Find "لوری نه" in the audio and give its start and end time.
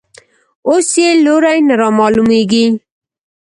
1.25-1.75